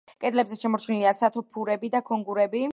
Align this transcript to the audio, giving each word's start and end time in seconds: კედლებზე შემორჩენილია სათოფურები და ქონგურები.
კედლებზე 0.23 0.57
შემორჩენილია 0.61 1.13
სათოფურები 1.19 1.93
და 1.97 2.05
ქონგურები. 2.11 2.67